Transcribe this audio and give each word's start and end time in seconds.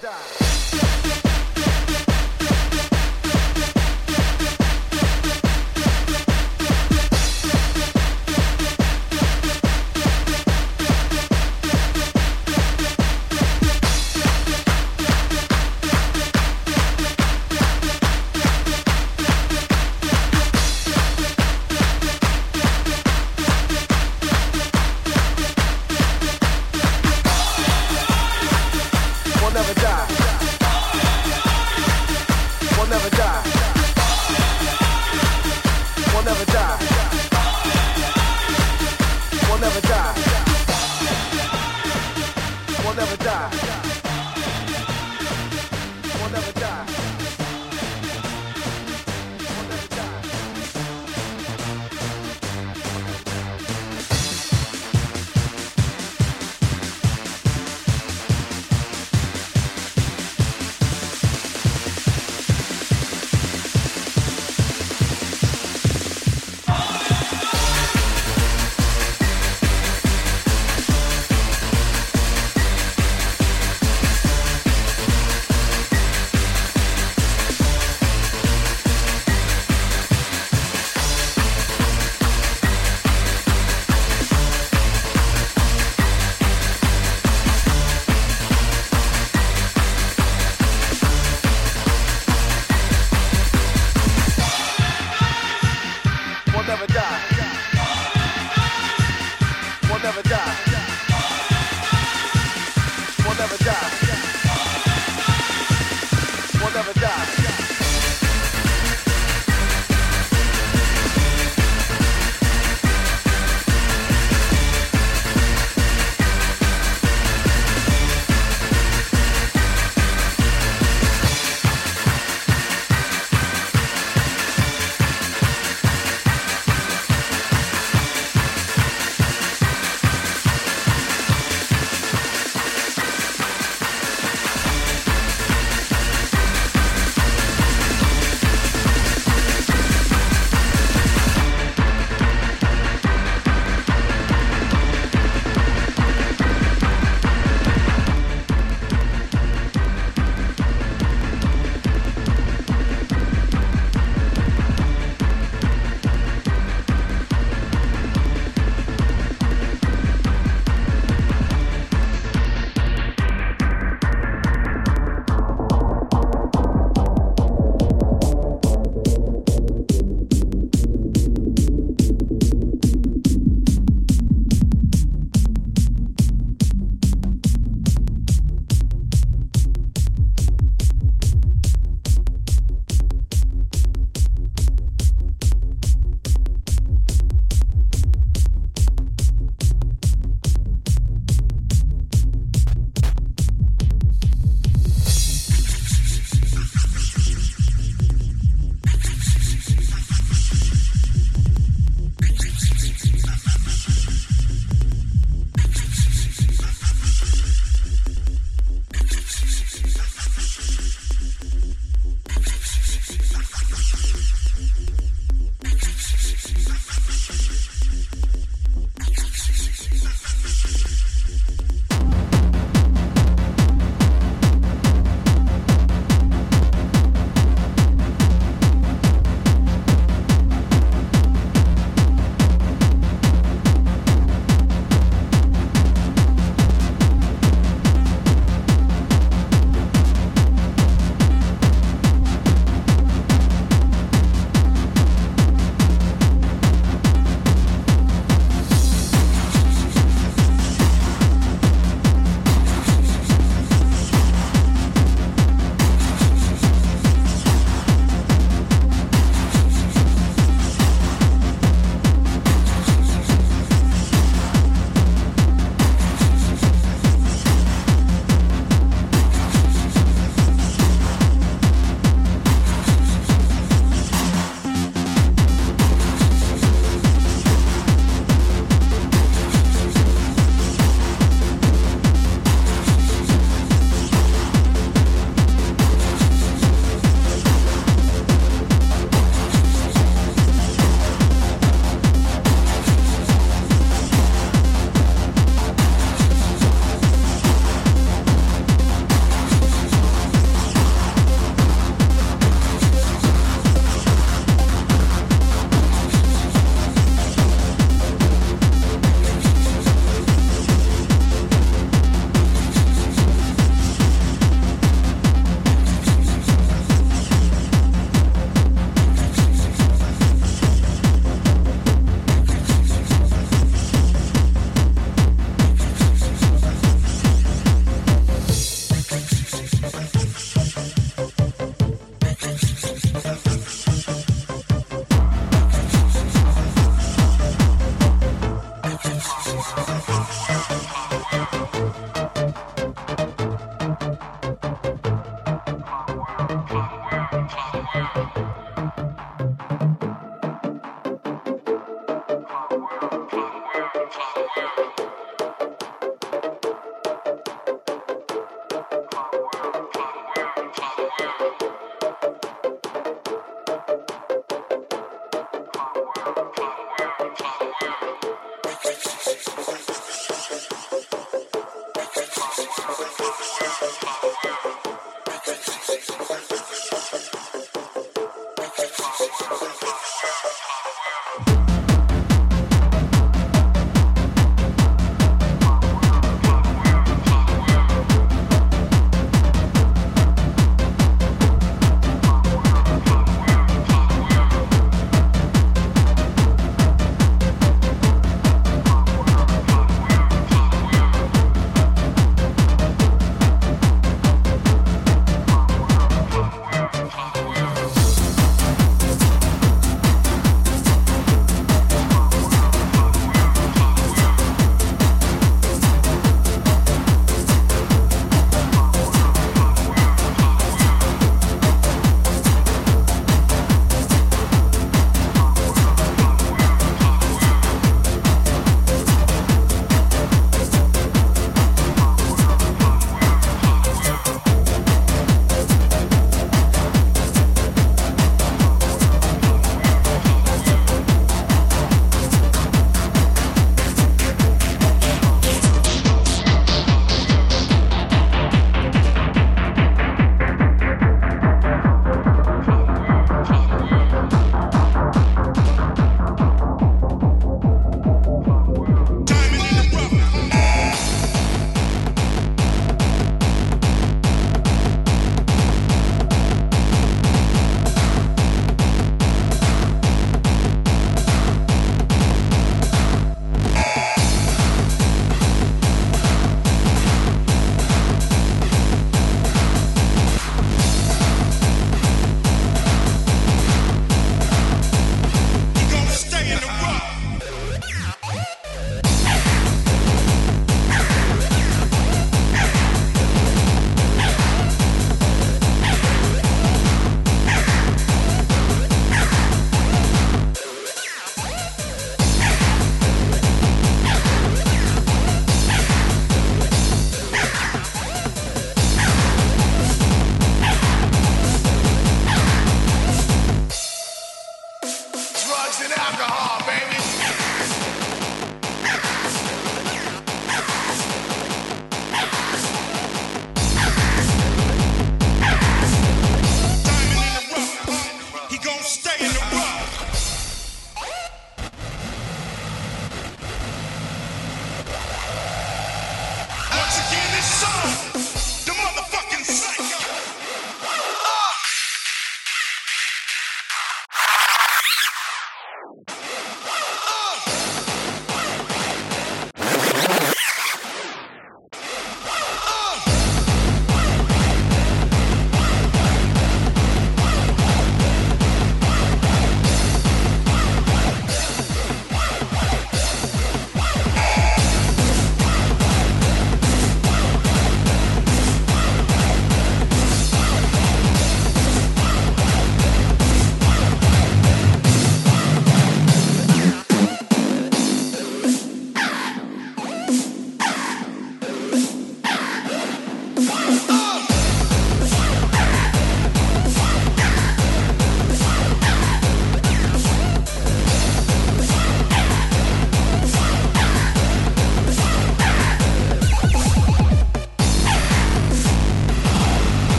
die. 0.00 0.43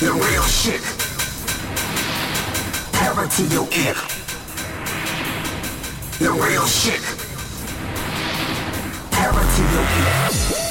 The 0.00 0.10
real 0.10 0.42
shit. 0.44 0.80
Power 2.94 3.26
to 3.26 3.42
your 3.48 3.68
ear. 3.70 3.94
The 6.18 6.32
real 6.32 6.64
shit. 6.64 7.02
Power 9.10 9.42
to 9.42 9.62
your 9.74 10.62
ear. 10.62 10.69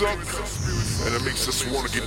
And 0.00 1.14
it 1.14 1.24
makes 1.24 1.48
us 1.48 1.66
wanna 1.72 1.88
get 1.88 1.97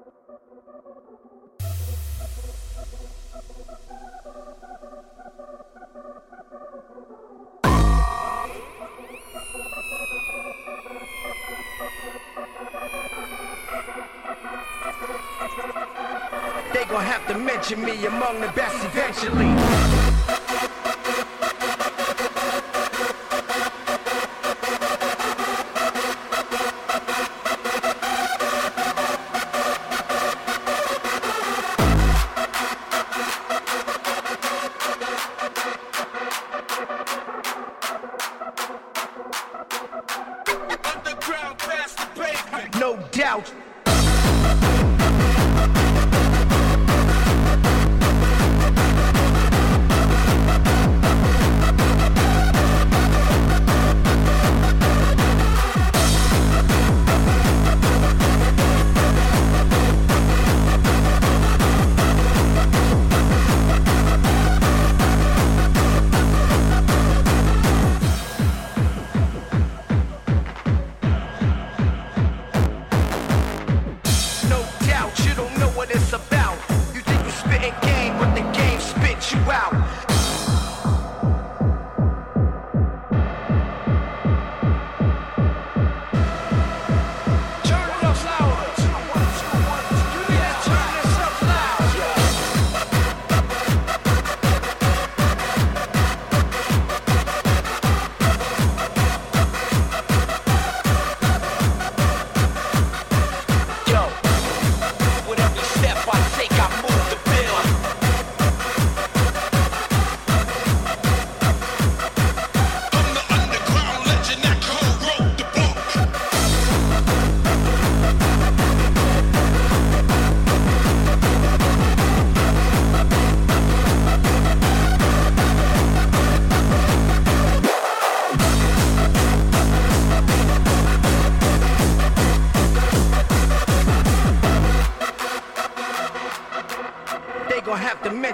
They 0.00 0.06
gonna 16.86 17.04
have 17.04 17.26
to 17.28 17.38
mention 17.38 17.84
me 17.84 18.06
among 18.06 18.40
the 18.40 18.48
best 18.54 18.82
eventually. 18.86 20.09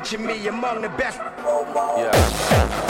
picture 0.07 0.25
me 0.25 0.47
among 0.47 0.83
the 0.83 0.89
best. 0.91 1.19
Yeah. 1.19 2.86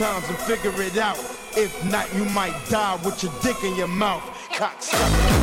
times 0.00 0.26
and 0.30 0.38
figure 0.38 0.72
it 0.80 0.96
out. 0.96 1.18
If 1.58 1.84
not, 1.90 2.12
you 2.14 2.24
might 2.24 2.54
die 2.70 2.98
with 3.04 3.22
your 3.22 3.32
dick 3.42 3.62
in 3.62 3.76
your 3.76 3.86
mouth. 3.86 4.22
Cocksucker. 4.48 5.39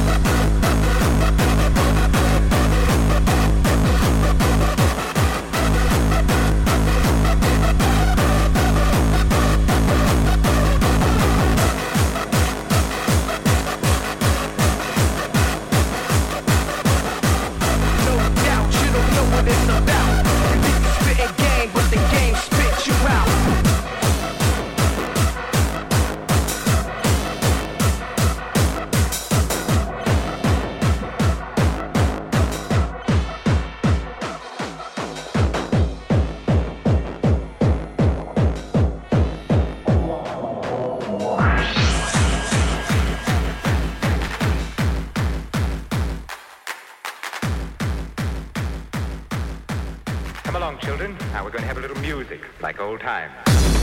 music 52.18 52.42
like 52.62 52.80
old 52.80 53.00
times. 53.00 53.77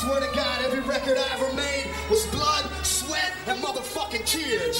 Swear 0.00 0.20
to 0.20 0.30
God, 0.34 0.64
every 0.64 0.80
record 0.80 1.16
I 1.16 1.28
ever 1.34 1.52
made 1.54 1.86
was 2.10 2.26
blood, 2.26 2.64
sweat, 2.84 3.32
and 3.46 3.58
motherfucking 3.62 4.26
tears. 4.26 4.78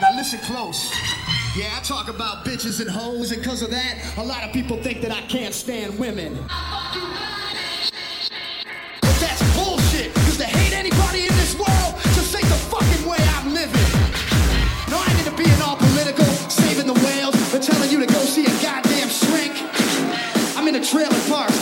Now 0.00 0.14
listen 0.16 0.38
close. 0.40 0.90
Yeah, 1.56 1.74
I 1.76 1.80
talk 1.82 2.08
about 2.08 2.44
bitches 2.44 2.80
and 2.80 2.88
hoes, 2.88 3.32
and 3.32 3.42
because 3.42 3.62
of 3.62 3.70
that, 3.70 3.98
a 4.18 4.22
lot 4.22 4.44
of 4.44 4.52
people 4.52 4.76
think 4.82 5.00
that 5.02 5.10
I 5.10 5.20
can't 5.22 5.54
stand 5.54 5.98
women. 5.98 6.38
But 9.00 9.16
that's 9.18 9.42
bullshit, 9.56 10.14
because 10.14 10.36
to 10.38 10.44
hate 10.44 10.72
anybody 10.72 11.22
in 11.26 11.34
this 11.34 11.54
world 11.58 11.96
just 12.14 12.34
ain't 12.36 12.46
the 12.46 12.60
fucking 12.70 13.08
way 13.08 13.18
I'm 13.36 13.52
living. 13.52 13.88
No, 14.90 14.98
I 15.00 15.06
ain't 15.10 15.26
into 15.26 15.36
being 15.36 15.60
all 15.62 15.76
political, 15.76 16.24
saving 16.48 16.86
the 16.86 16.98
whales, 17.04 17.34
or 17.54 17.58
telling 17.58 17.90
you 17.90 17.98
to 18.00 18.06
go 18.06 18.20
see 18.20 18.44
a 18.46 18.54
goddamn 18.62 19.08
shrink. 19.08 19.52
I'm 20.56 20.68
in 20.68 20.76
a 20.76 20.84
trailer 20.84 21.20
parks, 21.28 21.59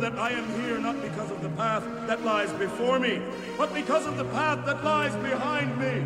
that 0.00 0.18
I 0.18 0.30
am 0.30 0.48
here 0.60 0.78
not 0.78 1.00
because 1.02 1.30
of 1.30 1.42
the 1.42 1.48
path 1.50 1.84
that 2.06 2.24
lies 2.24 2.52
before 2.52 2.98
me, 2.98 3.20
but 3.56 3.74
because 3.74 4.06
of 4.06 4.16
the 4.16 4.24
path 4.26 4.64
that 4.66 4.84
lies 4.84 5.14
behind 5.16 5.76
me. 5.78 6.04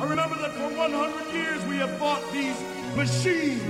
I 0.00 0.04
remember 0.08 0.36
that 0.36 0.52
for 0.52 0.68
100 0.76 1.34
years 1.34 1.64
we 1.66 1.76
have 1.76 1.90
fought 1.98 2.22
these 2.32 2.58
machines. 2.94 3.62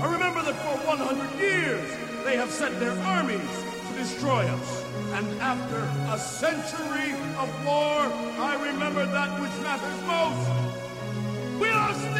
I 0.00 0.12
remember 0.12 0.42
that 0.42 0.56
for 0.56 0.76
100 0.86 1.38
years 1.38 1.84
they 2.24 2.36
have 2.36 2.50
sent 2.50 2.78
their 2.80 2.96
armies 3.00 3.64
to 3.88 3.98
destroy 3.98 4.46
us. 4.46 4.84
And 5.12 5.26
after 5.40 5.80
a 6.12 6.18
century 6.18 7.12
of 7.38 7.48
war, 7.66 8.08
I 8.40 8.56
remember 8.70 9.04
that 9.04 9.40
which 9.40 9.56
matters 9.62 10.00
most. 10.06 11.60
We 11.60 11.68
are 11.68 11.92
still 11.94 12.19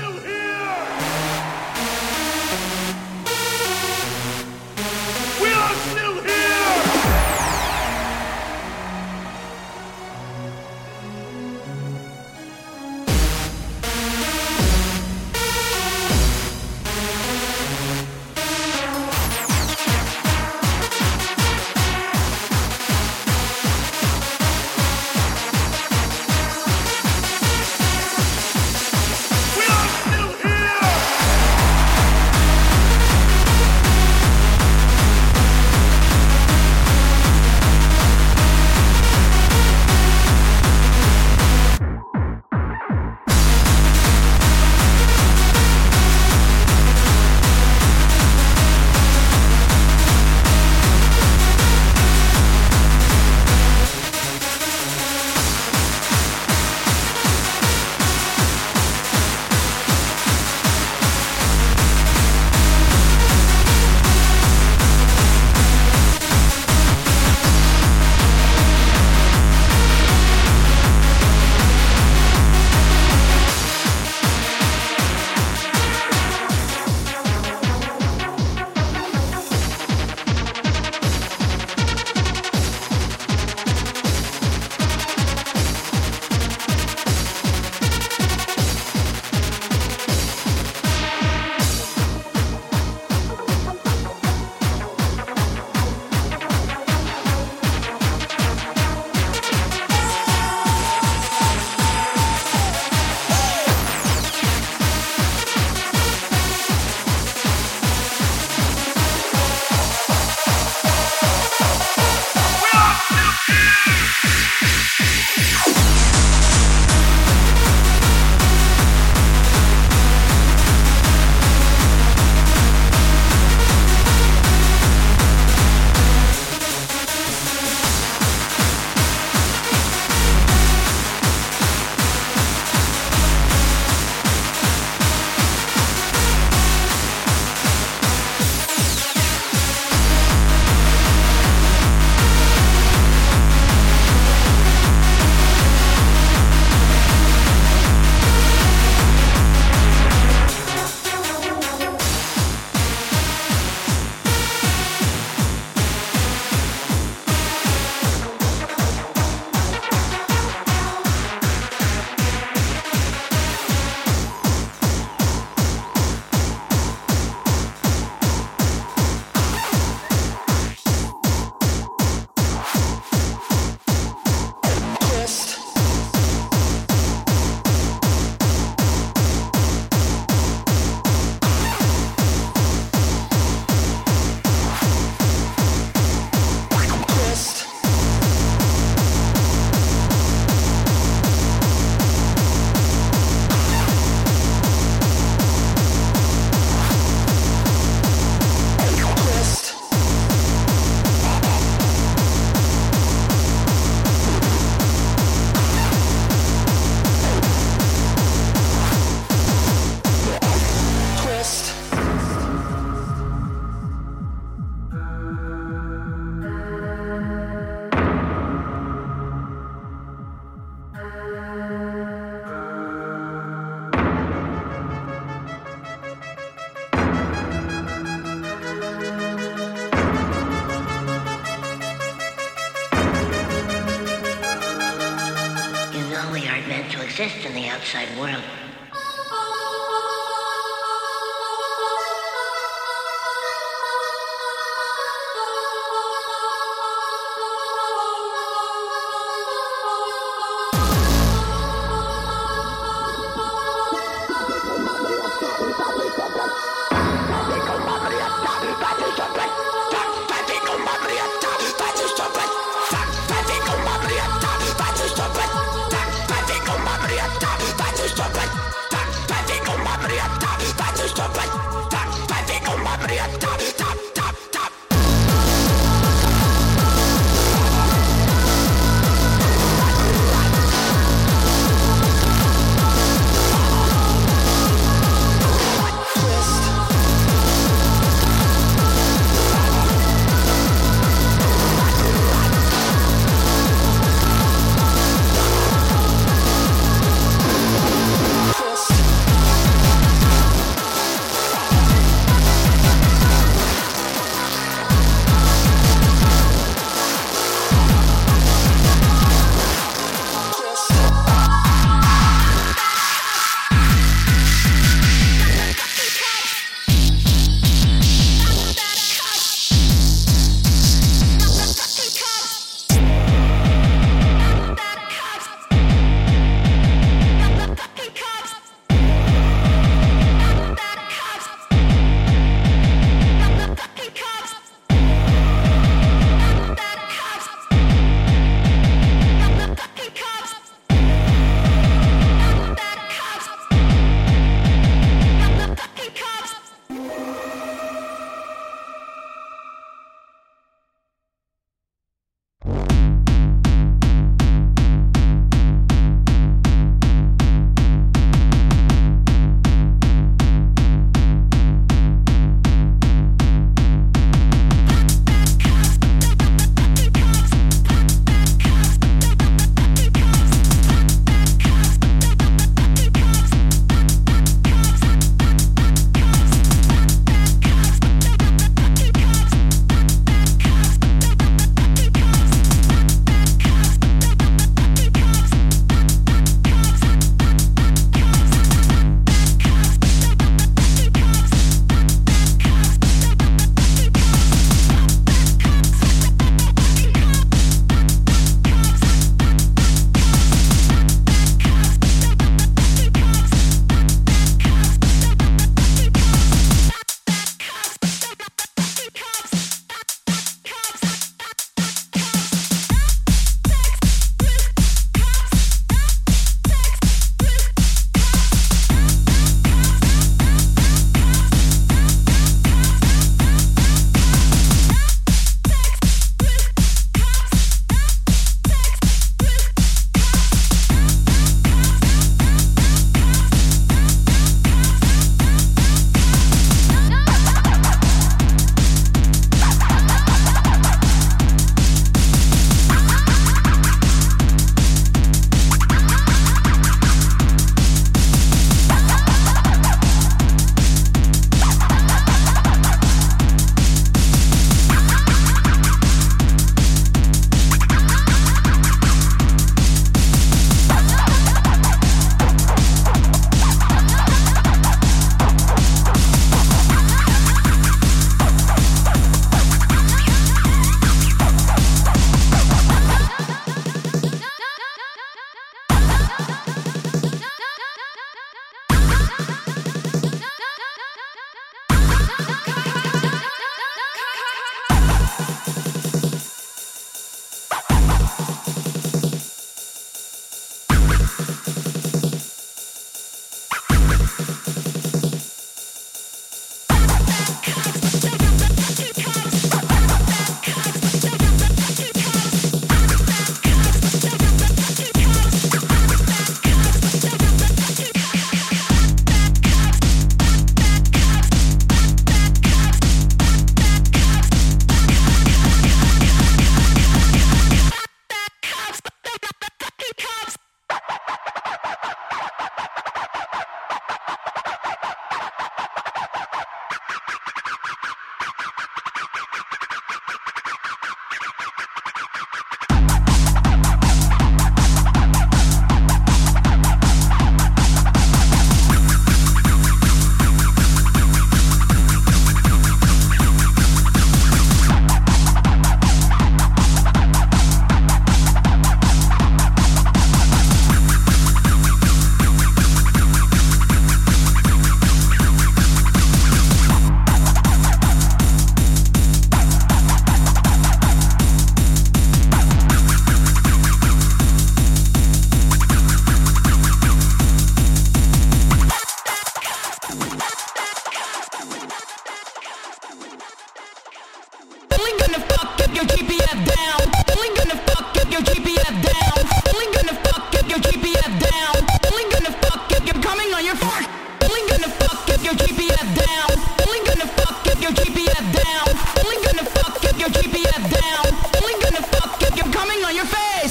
outside 237.81 238.15
world. 238.19 238.60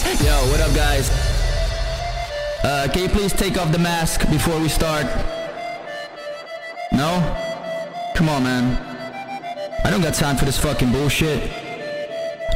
guys? 0.03 0.23
Yo, 0.23 0.51
what 0.51 0.59
up, 0.59 0.73
guys? 0.75 1.09
Uh, 2.63 2.87
can 2.91 3.03
you 3.03 3.09
please 3.09 3.33
take 3.33 3.57
off 3.57 3.71
the 3.71 3.79
mask 3.79 4.29
before 4.29 4.59
we 4.59 4.69
start? 4.69 5.05
No? 6.91 7.19
Come 8.15 8.29
on, 8.29 8.43
man. 8.43 8.85
I 9.83 9.89
don't 9.89 10.01
got 10.01 10.13
time 10.13 10.35
for 10.35 10.45
this 10.45 10.59
fucking 10.59 10.91
bullshit. 10.91 11.51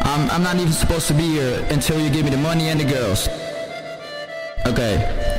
I'm, 0.01 0.29
I'm 0.29 0.43
not 0.43 0.55
even 0.57 0.73
supposed 0.73 1.07
to 1.07 1.13
be 1.13 1.23
here 1.23 1.65
until 1.69 1.99
you 1.99 2.09
give 2.09 2.25
me 2.25 2.31
the 2.31 2.37
money 2.37 2.67
and 2.69 2.79
the 2.79 2.85
girls. 2.85 3.27
Okay, 4.65 5.32